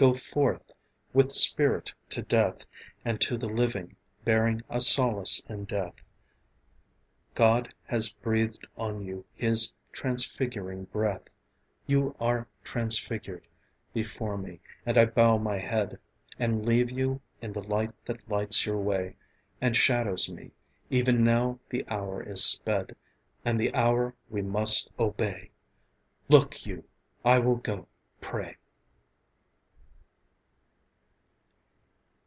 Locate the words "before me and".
13.92-14.96